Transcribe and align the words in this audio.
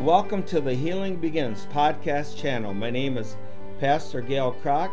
Welcome 0.00 0.42
to 0.44 0.60
the 0.60 0.74
Healing 0.74 1.16
Begins 1.16 1.66
podcast 1.66 2.36
channel. 2.36 2.74
My 2.74 2.90
name 2.90 3.16
is 3.16 3.36
Pastor 3.78 4.20
Gail 4.20 4.54
Kroc. 4.62 4.90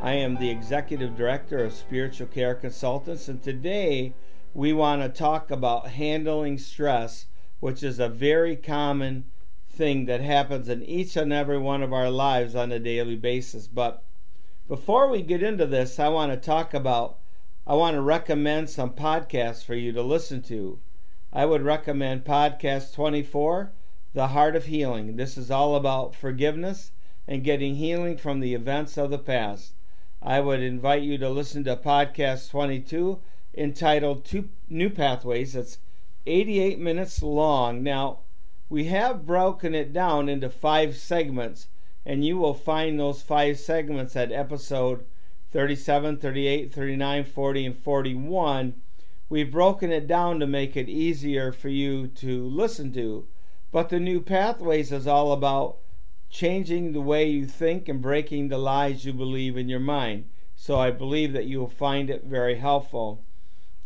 I 0.00 0.12
am 0.12 0.36
the 0.36 0.48
Executive 0.48 1.16
Director 1.16 1.64
of 1.64 1.74
Spiritual 1.74 2.28
Care 2.28 2.54
Consultants, 2.54 3.28
and 3.28 3.42
today 3.42 4.14
we 4.54 4.72
want 4.72 5.02
to 5.02 5.08
talk 5.08 5.50
about 5.50 5.88
handling 5.88 6.56
stress, 6.56 7.26
which 7.58 7.82
is 7.82 7.98
a 7.98 8.08
very 8.08 8.54
common 8.56 9.24
thing 9.68 10.06
that 10.06 10.20
happens 10.20 10.68
in 10.68 10.84
each 10.84 11.16
and 11.16 11.32
every 11.32 11.58
one 11.58 11.82
of 11.82 11.92
our 11.92 12.08
lives 12.08 12.54
on 12.54 12.70
a 12.70 12.78
daily 12.78 13.16
basis. 13.16 13.66
But 13.66 14.04
before 14.68 15.10
we 15.10 15.20
get 15.20 15.42
into 15.42 15.66
this, 15.66 15.98
I 15.98 16.08
want 16.08 16.32
to 16.32 16.38
talk 16.38 16.72
about, 16.72 17.18
I 17.66 17.74
want 17.74 17.96
to 17.96 18.00
recommend 18.00 18.70
some 18.70 18.90
podcasts 18.90 19.64
for 19.64 19.74
you 19.74 19.92
to 19.92 20.02
listen 20.02 20.42
to. 20.42 20.78
I 21.32 21.44
would 21.44 21.62
recommend 21.62 22.24
podcast 22.24 22.94
24 22.94 23.72
the 24.14 24.28
Heart 24.28 24.54
of 24.54 24.66
Healing. 24.66 25.16
This 25.16 25.36
is 25.36 25.50
all 25.50 25.74
about 25.74 26.14
forgiveness 26.14 26.92
and 27.26 27.42
getting 27.42 27.74
healing 27.74 28.16
from 28.16 28.38
the 28.38 28.54
events 28.54 28.96
of 28.96 29.10
the 29.10 29.18
past. 29.18 29.72
I 30.22 30.38
would 30.38 30.62
invite 30.62 31.02
you 31.02 31.18
to 31.18 31.28
listen 31.28 31.64
to 31.64 31.74
podcast 31.74 32.48
22 32.50 33.18
entitled 33.56 34.24
Two 34.24 34.50
New 34.68 34.88
Pathways. 34.88 35.56
It's 35.56 35.78
88 36.26 36.78
minutes 36.78 37.24
long. 37.24 37.82
Now, 37.82 38.20
we 38.68 38.84
have 38.84 39.26
broken 39.26 39.74
it 39.74 39.92
down 39.92 40.28
into 40.28 40.48
five 40.48 40.96
segments, 40.96 41.66
and 42.06 42.24
you 42.24 42.38
will 42.38 42.54
find 42.54 43.00
those 43.00 43.20
five 43.20 43.58
segments 43.58 44.14
at 44.14 44.30
episode 44.30 45.04
37, 45.50 46.18
38, 46.18 46.72
39, 46.72 47.24
40, 47.24 47.66
and 47.66 47.76
41. 47.76 48.74
We've 49.28 49.50
broken 49.50 49.90
it 49.90 50.06
down 50.06 50.38
to 50.38 50.46
make 50.46 50.76
it 50.76 50.88
easier 50.88 51.50
for 51.50 51.68
you 51.68 52.06
to 52.06 52.46
listen 52.46 52.92
to. 52.92 53.26
But 53.74 53.88
the 53.88 53.98
new 53.98 54.20
pathways 54.20 54.92
is 54.92 55.08
all 55.08 55.32
about 55.32 55.78
changing 56.30 56.92
the 56.92 57.00
way 57.00 57.28
you 57.28 57.44
think 57.44 57.88
and 57.88 58.00
breaking 58.00 58.46
the 58.46 58.56
lies 58.56 59.04
you 59.04 59.12
believe 59.12 59.56
in 59.56 59.68
your 59.68 59.80
mind. 59.80 60.26
So 60.54 60.78
I 60.78 60.92
believe 60.92 61.32
that 61.32 61.46
you 61.46 61.58
will 61.58 61.68
find 61.68 62.08
it 62.08 62.22
very 62.22 62.58
helpful. 62.58 63.24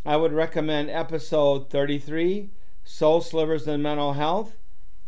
I 0.05 0.19
would 0.19 0.34
recommend 0.34 0.91
episode 0.91 1.70
33, 1.70 2.50
Soul 2.84 3.22
Slivers 3.22 3.67
and 3.67 3.83
Mental 3.83 4.12
Health, 4.12 4.56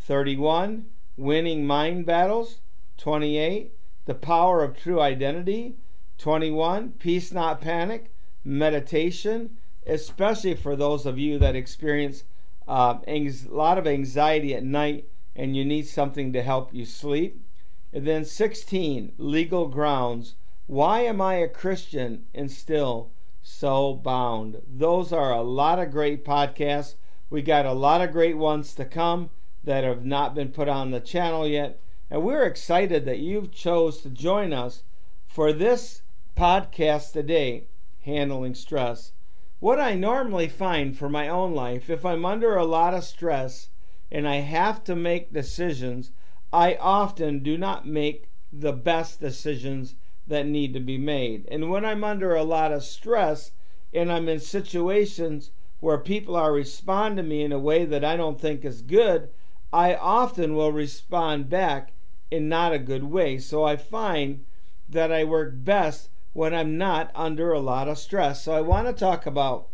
31, 0.00 0.87
Winning 1.15 1.67
Mind 1.67 2.06
Battles, 2.06 2.61
28, 2.97 3.72
The 4.06 4.15
Power 4.15 4.65
of 4.65 4.78
True 4.78 4.98
Identity, 4.98 5.77
21, 6.17 6.92
Peace 6.92 7.33
Not 7.33 7.61
Panic, 7.61 8.15
Meditation, 8.42 9.59
especially 9.87 10.55
for 10.55 10.75
those 10.75 11.05
of 11.05 11.19
you 11.19 11.39
that 11.39 11.55
experience 11.55 12.25
uh, 12.71 13.01
a 13.09 13.29
lot 13.49 13.79
of 13.79 13.87
anxiety 13.89 14.55
at 14.55 14.63
night 14.63 15.09
and 15.35 15.57
you 15.57 15.65
need 15.65 15.89
something 15.89 16.33
to 16.33 16.41
help 16.41 16.73
you 16.73 16.85
sleep. 16.85 17.45
And 17.93 18.07
then 18.07 18.25
16, 18.25 19.15
legal 19.19 19.67
grounds. 19.67 20.37
Why 20.69 21.01
am 21.01 21.21
I 21.21 21.35
a 21.35 21.49
Christian 21.49 22.27
and 22.33 22.49
still 22.49 23.11
so 23.43 23.95
bound? 23.95 24.62
Those 24.69 25.12
are 25.12 25.33
a 25.33 25.43
lot 25.43 25.81
of 25.81 25.91
great 25.91 26.25
podcasts. 26.25 26.95
We 27.29 27.43
got 27.43 27.67
a 27.67 27.73
lot 27.73 28.03
of 28.03 28.12
great 28.12 28.37
ones 28.37 28.73
to 28.77 28.84
come 28.84 29.31
that 29.65 29.83
have 29.83 30.05
not 30.05 30.37
been 30.37 30.53
put 30.53 30.69
on 30.69 30.93
the 30.93 31.01
channel 31.01 31.49
yet. 31.49 31.81
And 32.09 32.23
we're 32.23 32.45
excited 32.45 33.05
that 33.05 33.19
you've 33.19 33.51
chose 33.51 34.01
to 34.03 34.11
join 34.11 34.53
us 34.53 34.84
for 35.27 35.53
this 35.53 36.03
podcast 36.37 37.12
today, 37.12 37.65
Handling 38.03 38.55
Stress. 38.55 39.11
What 39.61 39.78
I 39.78 39.94
normally 39.94 40.48
find 40.48 40.97
for 40.97 41.11
my 41.11 41.28
own 41.28 41.55
life, 41.55 41.91
if 41.91 42.06
I'm 42.06 42.25
under 42.25 42.56
a 42.56 42.64
lot 42.64 42.94
of 42.94 43.05
stress 43.05 43.69
and 44.11 44.27
I 44.27 44.36
have 44.36 44.83
to 44.84 44.97
make 44.97 45.34
decisions, 45.34 46.12
I 46.50 46.77
often 46.77 47.42
do 47.42 47.59
not 47.59 47.87
make 47.87 48.31
the 48.50 48.72
best 48.72 49.20
decisions 49.20 49.97
that 50.26 50.47
need 50.47 50.72
to 50.72 50.81
be 50.81 50.97
made. 50.97 51.47
And 51.50 51.69
when 51.69 51.84
I'm 51.84 52.03
under 52.03 52.34
a 52.34 52.43
lot 52.43 52.72
of 52.72 52.84
stress 52.84 53.53
and 53.93 54.10
I'm 54.10 54.31
in 54.31 54.41
situations 54.41 55.50
where 55.81 55.99
people 55.99 56.37
are 56.37 56.53
responding 56.54 57.22
to 57.22 57.28
me 57.28 57.43
in 57.43 57.53
a 57.53 57.59
way 57.59 57.84
that 57.84 58.04
I 58.04 58.16
don't 58.16 58.41
think 58.41 58.65
is 58.65 58.81
good, 58.81 59.28
I 59.75 59.94
often 59.94 60.54
will 60.54 60.72
respond 60.72 61.50
back 61.50 61.93
in 62.31 62.49
not 62.49 62.72
a 62.72 62.78
good 62.78 63.04
way. 63.04 63.37
So 63.37 63.65
I 63.65 63.76
find 63.76 64.47
that 64.88 65.12
I 65.12 65.25
work 65.25 65.53
best 65.54 66.09
when 66.33 66.55
I'm 66.55 66.79
not 66.79 67.11
under 67.15 67.53
a 67.53 67.61
lot 67.61 67.89
of 67.89 67.99
stress. 67.99 68.45
So 68.45 68.53
I 68.53 68.61
want 68.61 68.87
to 68.87 68.93
talk 68.93 69.27
about 69.27 69.69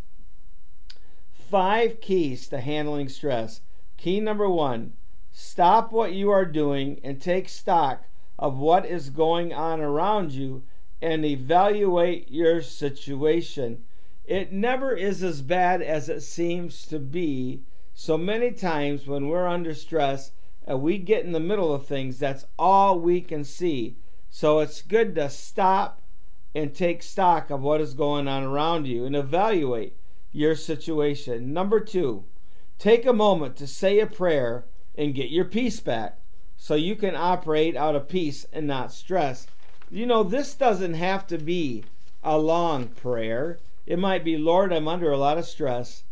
five 1.33 2.01
keys 2.01 2.49
to 2.49 2.61
handling 2.61 3.09
stress. 3.09 3.61
Key 3.97 4.21
number 4.21 4.49
one 4.49 4.95
stop 5.33 5.93
what 5.93 6.15
you 6.15 6.31
are 6.31 6.47
doing 6.47 6.99
and 7.05 7.21
take 7.21 7.49
stock 7.49 8.05
of 8.39 8.57
what 8.57 8.87
is 8.87 9.11
going 9.11 9.53
on 9.53 9.81
around 9.81 10.33
you 10.33 10.63
and 11.03 11.25
evaluate 11.25 12.31
your 12.31 12.63
situation. 12.63 13.85
It 14.25 14.51
never 14.51 14.95
is 14.95 15.23
as 15.23 15.43
bad 15.43 15.83
as 15.83 16.09
it 16.09 16.23
seems 16.23 16.87
to 16.87 16.99
be. 16.99 17.63
So 17.95 18.17
many 18.17 18.51
times 18.51 19.07
when 19.07 19.29
we're 19.29 19.47
under 19.47 19.75
stress 19.75 20.33
and 20.67 20.83
we 20.83 20.99
get 20.99 21.25
in 21.25 21.33
the 21.33 21.41
middle 21.41 21.73
of 21.73 21.87
things, 21.87 22.19
that's 22.19 22.47
all 22.59 22.99
we 22.99 23.21
can 23.21 23.45
see. 23.45 23.97
So 24.31 24.61
it's 24.61 24.83
good 24.83 25.15
to 25.15 25.31
stop 25.31 26.03
and 26.57 26.75
take 26.75 27.03
stock 27.03 27.51
of 27.51 27.61
what 27.61 27.83
is 27.83 27.93
going 27.93 28.27
on 28.27 28.43
around 28.43 28.87
you 28.87 29.05
and 29.05 29.15
evaluate 29.15 29.95
your 30.33 30.57
situation. 30.57 31.53
Number 31.53 31.81
two, 31.81 32.25
take 32.79 33.05
a 33.05 33.13
moment 33.13 33.57
to 33.57 33.67
say 33.67 34.01
a 34.01 34.07
prayer 34.07 34.65
and 34.97 35.15
get 35.15 35.29
your 35.29 35.45
peace 35.45 35.81
back 35.81 36.19
so 36.57 36.75
you 36.75 36.97
can 36.97 37.15
operate 37.15 37.77
out 37.77 37.95
of 37.95 38.09
peace 38.09 38.47
and 38.55 38.67
not 38.67 38.91
stress. 38.91 39.47
You 39.91 40.07
know, 40.07 40.23
this 40.23 40.55
doesn't 40.55 40.95
have 40.95 41.27
to 41.27 41.37
be 41.37 41.85
a 42.25 42.39
long 42.39 42.89
prayer. 42.89 43.59
It 43.85 43.99
might 43.99 44.25
be, 44.25 44.39
Lord, 44.39 44.73
I'm 44.73 44.89
under 44.89 45.13
a 45.13 45.19
lot 45.19 45.37
of 45.37 45.45
stress. 45.45 46.05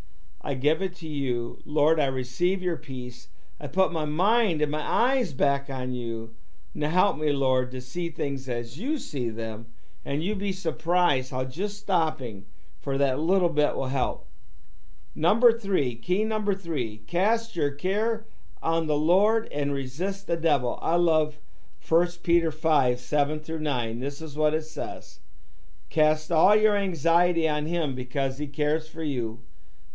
I 0.42 0.52
give 0.52 0.82
it 0.82 0.94
to 0.96 1.08
you. 1.08 1.58
Lord, 1.64 1.98
I 1.98 2.04
receive 2.04 2.62
your 2.62 2.76
peace. 2.76 3.28
I 3.58 3.66
put 3.66 3.92
my 3.92 4.04
mind 4.04 4.60
and 4.60 4.70
my 4.70 4.82
eyes 4.82 5.32
back 5.32 5.70
on 5.70 5.94
you. 5.94 6.34
Now 6.74 6.90
help 6.90 7.16
me, 7.16 7.32
Lord, 7.32 7.70
to 7.70 7.80
see 7.80 8.10
things 8.10 8.46
as 8.46 8.78
you 8.78 8.98
see 8.98 9.30
them 9.30 9.68
and 10.04 10.22
you'd 10.22 10.38
be 10.38 10.52
surprised 10.52 11.30
how 11.30 11.44
just 11.44 11.78
stopping 11.78 12.44
for 12.80 12.98
that 12.98 13.18
little 13.18 13.48
bit 13.48 13.74
will 13.74 13.86
help. 13.86 14.26
Number 15.14 15.56
three, 15.56 15.94
key 15.94 16.24
number 16.24 16.54
three, 16.54 16.98
cast 17.06 17.56
your 17.56 17.70
care 17.70 18.26
on 18.62 18.86
the 18.86 18.96
Lord 18.96 19.48
and 19.52 19.72
resist 19.72 20.26
the 20.26 20.36
devil. 20.36 20.78
I 20.82 20.96
love 20.96 21.38
1 21.86 22.08
Peter 22.22 22.50
5 22.50 22.98
7 22.98 23.40
through 23.40 23.60
9. 23.60 24.00
This 24.00 24.20
is 24.20 24.36
what 24.36 24.54
it 24.54 24.64
says 24.64 25.20
Cast 25.90 26.32
all 26.32 26.56
your 26.56 26.76
anxiety 26.76 27.48
on 27.48 27.66
him 27.66 27.94
because 27.94 28.38
he 28.38 28.46
cares 28.46 28.88
for 28.88 29.02
you. 29.02 29.40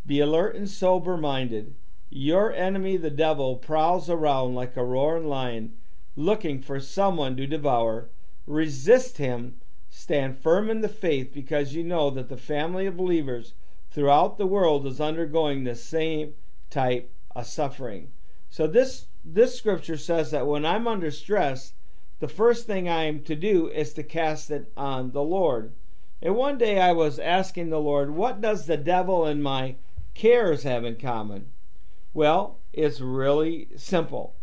Be 0.06 0.20
alert 0.20 0.56
and 0.56 0.70
sober 0.70 1.18
minded. 1.18 1.76
Your 2.10 2.54
enemy, 2.54 2.96
the 2.98 3.10
devil, 3.10 3.58
prowls 3.58 4.10
around 4.10 4.56
like 4.56 4.78
a 4.78 4.84
roaring 4.84 5.28
lion, 5.28 5.74
looking 6.16 6.62
for 6.62 6.80
someone 6.80 7.36
to 7.38 7.46
devour. 7.46 8.10
Resist 8.48 9.18
him 9.18 9.56
Stand 9.90 10.38
firm 10.38 10.70
in 10.70 10.82
the 10.82 10.90
faith 10.90 11.34
because 11.34 11.74
you 11.74 11.84
know 11.84 12.10
that 12.12 12.30
the 12.30 12.38
family 12.38 12.86
of 12.86 12.98
believers 12.98 13.54
throughout 13.92 14.38
the 14.38 14.48
world 14.48 14.86
is 14.86 15.02
undergoing 15.02 15.64
the 15.64 15.76
same 15.76 16.34
type 16.70 17.12
of 17.36 17.46
suffering. 17.48 18.12
So 18.50 18.68
this 18.68 19.08
this 19.24 19.58
scripture 19.58 19.98
says 19.98 20.32
that 20.32 20.48
when 20.48 20.66
I'm 20.66 20.88
under 20.88 21.12
stress, 21.12 21.74
the 22.20 22.28
first 22.28 22.66
thing 22.66 22.88
I 22.88 23.04
am 23.04 23.22
to 23.24 23.36
do 23.36 23.68
is 23.68 23.94
to 23.94 24.04
cast 24.04 24.52
it 24.52 24.72
on 24.78 25.12
the 25.12 25.24
Lord. 25.24 25.74
And 26.22 26.36
one 26.36 26.58
day 26.58 26.80
I 26.80 26.92
was 26.92 27.20
asking 27.20 27.70
the 27.70 27.80
Lord, 27.80 28.12
what 28.12 28.42
does 28.42 28.66
the 28.66 28.78
devil 28.78 29.26
and 29.26 29.44
my 29.44 29.76
cares 30.14 30.64
have 30.64 30.86
in 30.86 30.96
common? 30.96 31.52
Well, 32.14 32.60
it's 32.74 33.02
really 33.02 33.70
simple. 33.76 34.36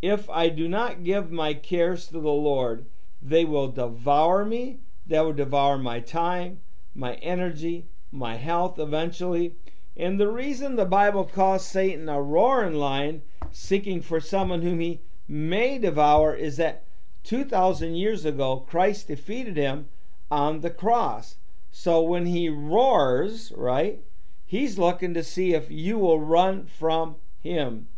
If 0.00 0.30
I 0.30 0.48
do 0.48 0.68
not 0.68 1.04
give 1.04 1.30
my 1.30 1.54
cares 1.54 2.06
to 2.06 2.14
the 2.14 2.28
Lord, 2.28 2.86
they 3.20 3.44
will 3.44 3.68
devour 3.68 4.44
me 4.44 4.80
that 5.08 5.24
will 5.24 5.32
devour 5.32 5.78
my 5.78 6.00
time, 6.00 6.60
my 6.94 7.14
energy, 7.14 7.86
my 8.12 8.36
health 8.36 8.78
eventually. 8.78 9.56
And 9.96 10.20
the 10.20 10.30
reason 10.30 10.76
the 10.76 10.84
Bible 10.84 11.24
calls 11.24 11.66
Satan 11.66 12.08
a 12.08 12.22
roaring 12.22 12.74
lion, 12.74 13.22
seeking 13.50 14.00
for 14.00 14.20
someone 14.20 14.62
whom 14.62 14.80
he 14.80 15.00
may 15.26 15.78
devour, 15.78 16.34
is 16.34 16.56
that 16.58 16.84
2,000 17.24 17.94
years 17.94 18.24
ago, 18.24 18.64
Christ 18.68 19.08
defeated 19.08 19.56
him 19.56 19.88
on 20.30 20.60
the 20.60 20.70
cross. 20.70 21.36
So 21.70 22.00
when 22.00 22.26
he 22.26 22.48
roars, 22.48 23.52
right, 23.56 24.00
he's 24.46 24.78
looking 24.78 25.14
to 25.14 25.24
see 25.24 25.52
if 25.54 25.70
you 25.70 25.98
will 25.98 26.20
run 26.20 26.66
from 26.66 27.16
him. 27.40 27.88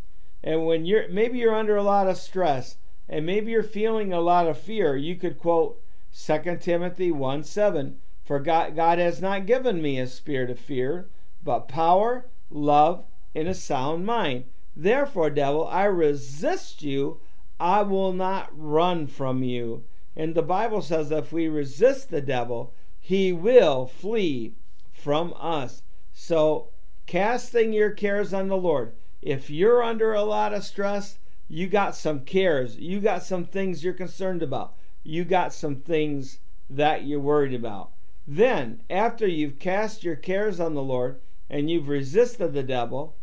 And 0.42 0.66
when 0.66 0.86
you're 0.86 1.08
maybe 1.08 1.38
you're 1.38 1.54
under 1.54 1.76
a 1.76 1.82
lot 1.82 2.08
of 2.08 2.16
stress 2.16 2.76
and 3.08 3.26
maybe 3.26 3.50
you're 3.50 3.62
feeling 3.62 4.12
a 4.12 4.20
lot 4.20 4.46
of 4.46 4.58
fear, 4.58 4.96
you 4.96 5.16
could 5.16 5.38
quote 5.38 5.80
2 6.12 6.58
Timothy 6.60 7.10
1 7.10 7.44
7. 7.44 7.98
For 8.24 8.38
God, 8.38 8.76
God 8.76 8.98
has 8.98 9.20
not 9.20 9.46
given 9.46 9.82
me 9.82 9.98
a 9.98 10.06
spirit 10.06 10.50
of 10.50 10.58
fear, 10.58 11.08
but 11.42 11.68
power, 11.68 12.26
love, 12.50 13.04
and 13.34 13.48
a 13.48 13.54
sound 13.54 14.06
mind. 14.06 14.44
Therefore, 14.76 15.30
devil, 15.30 15.66
I 15.66 15.84
resist 15.84 16.82
you. 16.82 17.20
I 17.58 17.82
will 17.82 18.12
not 18.12 18.48
run 18.52 19.06
from 19.06 19.42
you. 19.42 19.84
And 20.16 20.34
the 20.34 20.42
Bible 20.42 20.82
says 20.82 21.08
that 21.08 21.18
if 21.18 21.32
we 21.32 21.48
resist 21.48 22.10
the 22.10 22.20
devil, 22.20 22.72
he 22.98 23.32
will 23.32 23.86
flee 23.86 24.54
from 24.92 25.34
us. 25.38 25.82
So, 26.12 26.68
casting 27.06 27.72
your 27.72 27.90
cares 27.90 28.32
on 28.34 28.48
the 28.48 28.56
Lord. 28.56 28.94
If 29.22 29.50
you're 29.50 29.82
under 29.82 30.12
a 30.12 30.22
lot 30.22 30.54
of 30.54 30.64
stress, 30.64 31.18
you 31.48 31.66
got 31.66 31.96
some 31.96 32.20
cares. 32.20 32.76
You 32.78 33.00
got 33.00 33.22
some 33.22 33.44
things 33.44 33.82
you're 33.82 33.92
concerned 33.92 34.42
about. 34.42 34.74
You 35.02 35.24
got 35.24 35.52
some 35.52 35.76
things 35.76 36.38
that 36.68 37.04
you're 37.04 37.20
worried 37.20 37.54
about. 37.54 37.90
Then, 38.26 38.82
after 38.88 39.26
you've 39.26 39.58
cast 39.58 40.04
your 40.04 40.16
cares 40.16 40.60
on 40.60 40.74
the 40.74 40.82
Lord 40.82 41.20
and 41.48 41.70
you've 41.70 41.88
resisted 41.88 42.52
the 42.52 42.62
devil, 42.62 43.16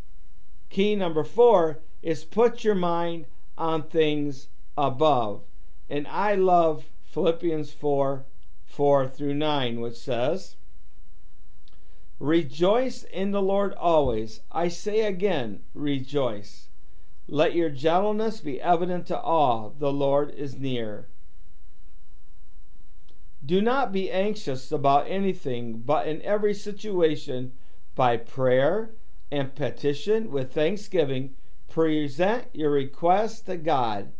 key 0.69 0.95
number 0.95 1.23
four 1.23 1.79
is 2.01 2.25
put 2.25 2.63
your 2.63 2.75
mind 2.75 3.25
on 3.57 3.83
things 3.83 4.49
above. 4.77 5.43
And 5.89 6.07
I 6.07 6.35
love 6.35 6.85
Philippians 7.05 7.71
4 7.71 8.25
4 8.65 9.07
through 9.07 9.33
9, 9.33 9.79
which 9.79 9.95
says, 9.95 10.57
Rejoice 12.19 13.03
in 13.03 13.31
the 13.31 13.41
Lord 13.41 13.73
always. 13.73 14.41
I 14.51 14.67
say 14.67 15.01
again, 15.01 15.61
rejoice. 15.73 16.69
Let 17.27 17.55
your 17.55 17.69
gentleness 17.69 18.41
be 18.41 18.61
evident 18.61 19.07
to 19.07 19.19
all. 19.19 19.73
The 19.77 19.91
Lord 19.91 20.31
is 20.31 20.57
near. 20.57 21.07
Do 23.47 23.61
not 23.61 23.93
be 23.93 24.11
anxious 24.11 24.73
about 24.73 25.09
anything, 25.09 25.79
but 25.79 26.05
in 26.05 26.21
every 26.21 26.53
situation, 26.53 27.53
by 27.95 28.17
prayer 28.17 28.91
and 29.31 29.55
petition 29.55 30.31
with 30.31 30.51
thanksgiving, 30.51 31.33
present 31.69 32.47
your 32.51 32.71
requests 32.71 33.39
to 33.41 33.55
God, 33.55 34.11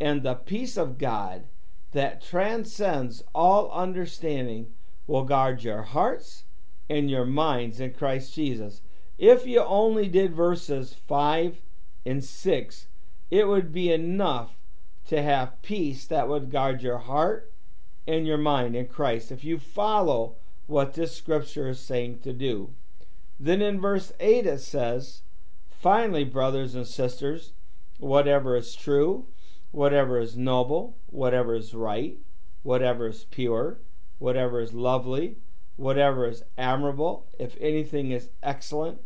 and 0.00 0.22
the 0.22 0.34
peace 0.34 0.78
of 0.78 0.96
God 0.96 1.44
that 1.92 2.22
transcends 2.22 3.22
all 3.34 3.70
understanding 3.70 4.72
will 5.06 5.24
guard 5.24 5.62
your 5.62 5.82
hearts 5.82 6.44
and 6.88 7.10
your 7.10 7.26
minds 7.26 7.80
in 7.80 7.92
Christ 7.92 8.34
Jesus. 8.34 8.80
If 9.18 9.46
you 9.46 9.60
only 9.60 10.08
did 10.08 10.34
verses 10.34 10.96
5 11.06 11.60
and 12.06 12.24
6, 12.24 12.86
it 13.30 13.46
would 13.46 13.72
be 13.72 13.92
enough 13.92 14.56
to 15.08 15.20
have 15.22 15.60
peace 15.60 16.06
that 16.06 16.28
would 16.28 16.50
guard 16.50 16.82
your 16.82 16.98
heart 16.98 17.49
and 18.10 18.26
your 18.26 18.38
mind 18.38 18.74
in 18.74 18.86
Christ 18.86 19.30
if 19.30 19.44
you 19.44 19.58
follow 19.58 20.34
what 20.66 20.94
this 20.94 21.16
scripture 21.16 21.68
is 21.68 21.80
saying 21.80 22.18
to 22.20 22.32
do. 22.32 22.70
Then 23.38 23.62
in 23.62 23.80
verse 23.80 24.12
8 24.20 24.46
it 24.46 24.60
says, 24.60 25.22
Finally, 25.70 26.24
brothers 26.24 26.74
and 26.74 26.86
sisters, 26.86 27.52
whatever 27.98 28.56
is 28.56 28.74
true, 28.74 29.26
whatever 29.70 30.18
is 30.18 30.36
noble, 30.36 30.96
whatever 31.06 31.54
is 31.54 31.72
right, 31.72 32.18
whatever 32.62 33.08
is 33.08 33.24
pure, 33.30 33.78
whatever 34.18 34.60
is 34.60 34.74
lovely, 34.74 35.36
whatever 35.76 36.26
is 36.26 36.42
admirable, 36.58 37.26
if 37.38 37.56
anything 37.60 38.10
is 38.10 38.28
excellent 38.42 39.00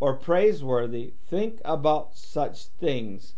or 0.00 0.14
praiseworthy, 0.14 1.12
think 1.28 1.60
about 1.64 2.16
such 2.16 2.66
things. 2.66 3.34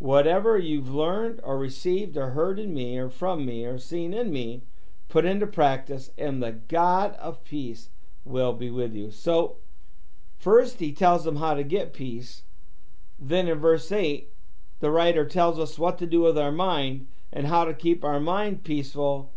Whatever 0.00 0.58
you've 0.58 0.92
learned 0.92 1.38
or 1.44 1.56
received 1.56 2.16
or 2.16 2.30
heard 2.30 2.58
in 2.58 2.74
me 2.74 2.98
or 2.98 3.08
from 3.08 3.46
me 3.46 3.64
or 3.64 3.78
seen 3.78 4.12
in 4.12 4.32
me, 4.32 4.62
put 5.08 5.24
into 5.24 5.46
practice, 5.46 6.10
and 6.18 6.42
the 6.42 6.52
God 6.52 7.14
of 7.16 7.44
peace 7.44 7.90
will 8.24 8.52
be 8.52 8.70
with 8.70 8.94
you. 8.94 9.12
So, 9.12 9.58
first 10.38 10.80
he 10.80 10.92
tells 10.92 11.24
them 11.24 11.36
how 11.36 11.54
to 11.54 11.62
get 11.62 11.92
peace. 11.92 12.42
Then 13.18 13.46
in 13.46 13.58
verse 13.58 13.92
8, 13.92 14.32
the 14.80 14.90
writer 14.90 15.26
tells 15.26 15.58
us 15.58 15.78
what 15.78 15.98
to 15.98 16.06
do 16.06 16.22
with 16.22 16.38
our 16.38 16.50
mind 16.50 17.06
and 17.32 17.46
how 17.46 17.64
to 17.64 17.74
keep 17.74 18.02
our 18.02 18.18
mind 18.18 18.64
peaceful 18.64 19.30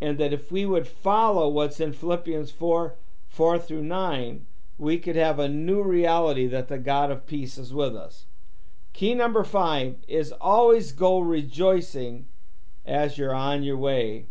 and 0.00 0.18
that 0.18 0.32
if 0.32 0.50
we 0.50 0.66
would 0.66 0.88
follow 0.88 1.48
what's 1.48 1.78
in 1.80 1.92
Philippians 1.92 2.50
4 2.50 2.96
4 3.28 3.58
through 3.60 3.84
9, 3.84 4.46
we 4.76 4.98
could 4.98 5.14
have 5.14 5.38
a 5.38 5.48
new 5.48 5.82
reality 5.82 6.48
that 6.48 6.66
the 6.66 6.78
God 6.78 7.12
of 7.12 7.26
peace 7.26 7.56
is 7.56 7.72
with 7.72 7.94
us. 7.94 8.26
Key 8.92 9.14
number 9.14 9.44
five 9.44 9.96
is 10.08 10.32
always 10.32 10.92
go 10.92 11.20
rejoicing 11.20 12.26
as 12.84 13.18
you're 13.18 13.34
on 13.34 13.62
your 13.62 13.76
way. 13.76 14.26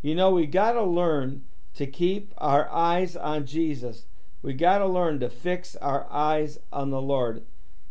You 0.00 0.14
know, 0.14 0.30
we 0.30 0.46
got 0.46 0.72
to 0.72 0.82
learn 0.82 1.44
to 1.74 1.86
keep 1.86 2.34
our 2.38 2.70
eyes 2.70 3.16
on 3.16 3.46
Jesus. 3.46 4.06
We 4.42 4.54
got 4.54 4.78
to 4.78 4.86
learn 4.86 5.20
to 5.20 5.30
fix 5.30 5.76
our 5.76 6.06
eyes 6.10 6.58
on 6.72 6.90
the 6.90 7.00
Lord. 7.00 7.42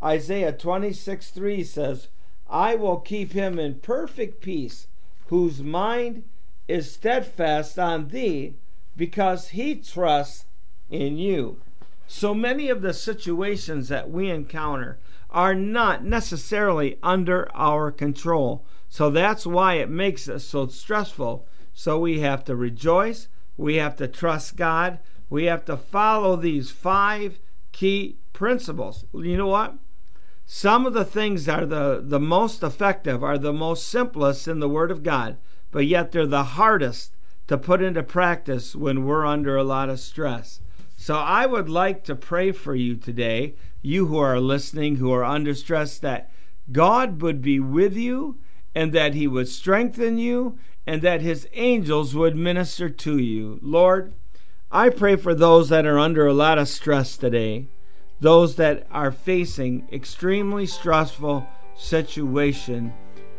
Isaiah 0.04 0.52
26 0.52 1.30
3 1.30 1.64
says, 1.64 2.08
I 2.50 2.76
will 2.76 3.00
keep 3.00 3.32
him 3.32 3.58
in 3.58 3.76
perfect 3.76 4.42
peace, 4.42 4.88
whose 5.28 5.62
mind 5.62 6.24
is 6.68 6.92
steadfast 6.92 7.80
on 7.80 8.10
thee 8.10 8.56
because 8.98 9.50
he 9.50 9.76
trusts 9.76 10.46
in 10.90 11.18
you. 11.18 11.62
So 12.12 12.34
many 12.34 12.70
of 12.70 12.82
the 12.82 12.94
situations 12.94 13.88
that 13.88 14.12
we 14.12 14.30
encounter 14.30 15.00
are 15.30 15.56
not 15.56 16.04
necessarily 16.04 17.00
under 17.02 17.50
our 17.56 17.92
control. 17.92 18.66
So 18.90 19.10
that's 19.10 19.46
why 19.46 19.76
it 19.76 19.90
makes 19.90 20.28
us 20.28 20.44
so 20.44 20.68
stressful. 20.68 21.48
So 21.74 21.98
we 21.98 22.20
have 22.20 22.44
to 22.46 22.56
rejoice, 22.56 23.30
we 23.56 23.76
have 23.76 23.96
to 23.96 24.08
trust 24.08 24.58
God, 24.58 25.00
we 25.30 25.46
have 25.46 25.64
to 25.66 25.78
follow 25.78 26.36
these 26.36 26.70
five 26.70 27.40
key 27.72 28.18
principles. 28.34 29.06
You 29.14 29.38
know 29.38 29.48
what? 29.48 29.76
Some 30.46 30.86
of 30.86 30.94
the 30.94 31.06
things 31.06 31.46
that 31.46 31.64
are 31.64 31.66
the, 31.66 32.02
the 32.04 32.20
most 32.20 32.62
effective, 32.62 33.24
are 33.24 33.38
the 33.38 33.54
most 33.54 33.88
simplest 33.88 34.50
in 34.50 34.60
the 34.60 34.68
Word 34.68 34.92
of 34.92 35.04
God 35.04 35.38
but 35.72 35.86
yet 35.88 36.12
they're 36.12 36.28
the 36.28 36.44
hardest 36.44 37.16
to 37.48 37.58
put 37.58 37.82
into 37.82 38.04
practice 38.04 38.76
when 38.76 39.06
we're 39.06 39.26
under 39.26 39.58
a 39.58 39.64
lot 39.64 39.90
of 39.90 40.00
stress. 40.00 40.62
So 41.02 41.16
I 41.16 41.48
would 41.48 41.68
like 41.68 42.04
to 42.04 42.16
pray 42.16 42.52
for 42.52 42.76
you 42.76 42.96
today, 42.96 43.56
you 43.82 44.06
who 44.06 44.20
are 44.20 44.40
listening, 44.40 44.98
who 44.98 45.12
are 45.12 45.24
under 45.24 45.56
stress, 45.56 45.98
that 45.98 46.30
God 46.72 47.24
would 47.24 47.42
be 47.42 47.60
with 47.60 47.98
you 47.98 48.38
and 48.76 48.94
that 48.94 49.16
He 49.16 49.26
would 49.26 49.48
strengthen 49.48 50.20
you 50.20 50.60
and 50.86 51.02
that 51.02 51.22
His 51.22 51.48
angels 51.54 52.14
would 52.14 52.36
minister 52.36 52.88
to 52.88 53.18
you. 53.18 53.58
Lord, 53.64 54.14
I 54.72 54.90
pray 54.90 55.16
for 55.16 55.34
those 55.34 55.70
that 55.70 55.88
are 55.88 55.98
under 55.98 56.28
a 56.28 56.36
lot 56.36 56.60
of 56.60 56.68
stress 56.68 57.18
today, 57.18 57.66
those 58.20 58.58
that 58.58 58.86
are 58.92 59.12
facing 59.12 59.88
extremely 59.92 60.68
stressful 60.68 61.48
situation. 61.76 62.94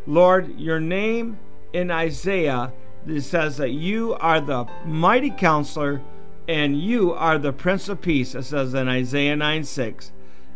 Lord, 0.05 0.59
your 0.59 0.81
name 0.81 1.39
in 1.71 1.91
Isaiah 1.91 2.73
it 3.07 3.21
says 3.21 3.57
that 3.57 3.71
you 3.71 4.13
are 4.15 4.39
the 4.39 4.65
mighty 4.85 5.29
counselor 5.29 6.01
and 6.47 6.79
you 6.79 7.13
are 7.13 7.37
the 7.37 7.53
Prince 7.53 7.87
of 7.89 8.01
Peace, 8.01 8.35
it 8.35 8.43
says 8.43 8.73
in 8.73 8.87
Isaiah 8.87 9.35
9 9.35 9.63
6. 9.63 10.11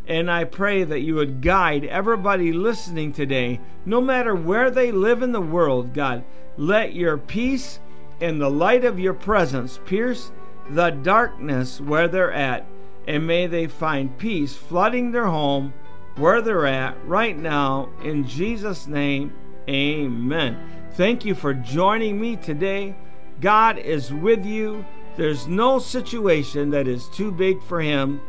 And 0.08 0.32
I 0.32 0.46
pray 0.46 0.84
that 0.84 1.02
you 1.02 1.16
would 1.16 1.42
guide 1.42 1.84
everybody 1.86 2.54
listening 2.54 3.12
today, 3.12 3.60
no 3.86 4.00
matter 4.00 4.34
where 4.34 4.72
they 4.72 4.92
live 4.92 5.22
in 5.22 5.34
the 5.34 5.42
world, 5.42 5.94
God. 5.94 6.24
Let 6.58 6.94
your 6.94 7.18
peace 7.18 7.80
and 8.22 8.42
the 8.42 8.50
light 8.50 8.86
of 8.86 9.00
your 9.00 9.14
presence 9.14 9.80
pierce 9.86 10.32
the 10.70 10.90
darkness 10.90 11.80
where 11.80 12.08
they're 12.08 12.32
at, 12.32 12.66
and 13.08 13.28
may 13.28 13.48
they 13.48 13.68
find 13.68 14.18
peace 14.18 14.56
flooding 14.56 15.12
their 15.12 15.28
home 15.28 15.74
where 16.16 16.42
they're 16.42 16.66
at 16.66 16.98
right 17.06 17.38
now. 17.38 17.90
In 18.04 18.28
Jesus' 18.28 18.88
name, 18.88 19.34
amen. 19.70 20.58
Thank 20.94 21.26
you 21.26 21.36
for 21.36 21.54
joining 21.54 22.20
me 22.20 22.36
today. 22.36 22.96
God 23.40 23.78
is 23.78 24.12
with 24.12 24.46
you. 24.46 24.84
There's 25.18 25.48
no 25.48 25.80
situation 25.80 26.70
that 26.70 26.88
is 26.88 27.10
too 27.10 27.32
big 27.32 27.62
for 27.64 27.82
Him. 27.82 28.22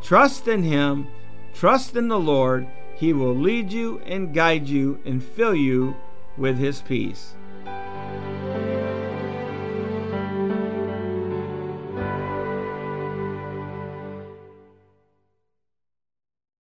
Trust 0.00 0.46
in 0.46 0.62
Him, 0.62 1.08
trust 1.52 1.96
in 1.96 2.06
the 2.06 2.20
Lord. 2.20 2.68
He 2.94 3.12
will 3.12 3.34
lead 3.34 3.72
you 3.72 3.98
and 4.06 4.32
guide 4.32 4.68
you 4.68 5.00
and 5.04 5.22
fill 5.22 5.56
you 5.56 5.96
with 6.38 6.56
His 6.56 6.80
peace. 6.82 7.34